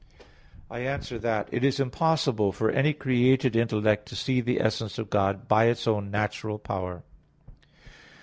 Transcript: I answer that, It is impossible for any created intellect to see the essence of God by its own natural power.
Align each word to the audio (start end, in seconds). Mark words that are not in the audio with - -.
I 0.67 0.79
answer 0.79 1.19
that, 1.19 1.47
It 1.51 1.63
is 1.63 1.79
impossible 1.79 2.51
for 2.53 2.71
any 2.71 2.91
created 2.91 3.55
intellect 3.55 4.07
to 4.07 4.15
see 4.15 4.41
the 4.41 4.59
essence 4.59 4.97
of 4.97 5.11
God 5.11 5.47
by 5.47 5.65
its 5.65 5.87
own 5.87 6.09
natural 6.09 6.57
power. 6.57 7.03